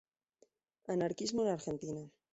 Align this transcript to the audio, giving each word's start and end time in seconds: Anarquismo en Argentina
Anarquismo 0.93 1.43
en 1.43 1.49
Argentina 1.53 2.03